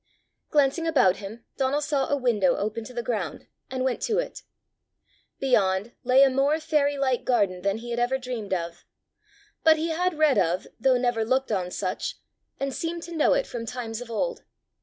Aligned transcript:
Glancing 0.49 0.87
about 0.87 1.17
him 1.17 1.45
Donal 1.57 1.79
saw 1.79 2.07
a 2.09 2.17
window 2.17 2.55
open 2.55 2.83
to 2.85 2.91
the 2.95 3.03
ground, 3.03 3.45
and 3.69 3.83
went 3.83 4.01
to 4.01 4.17
it. 4.17 4.41
Beyond 5.39 5.91
lay 6.03 6.23
a 6.23 6.29
more 6.31 6.59
fairy 6.59 6.97
like 6.97 7.23
garden 7.23 7.61
than 7.61 7.77
he 7.77 7.91
had 7.91 7.99
ever 7.99 8.17
dreamed 8.17 8.51
of. 8.51 8.83
But 9.63 9.77
he 9.77 9.89
had 9.89 10.17
read 10.17 10.39
of, 10.39 10.65
though 10.79 10.97
never 10.97 11.23
looked 11.23 11.51
on 11.51 11.69
such, 11.69 12.17
and 12.59 12.73
seemed 12.73 13.03
to 13.03 13.15
know 13.15 13.33
it 13.35 13.45
from 13.45 13.67
times 13.67 14.01
of 14.01 14.09
old. 14.09 14.41